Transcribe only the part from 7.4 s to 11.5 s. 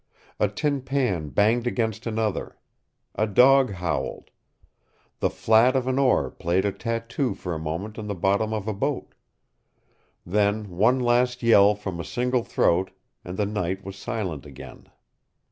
a moment on the bottom of a boat. Then one last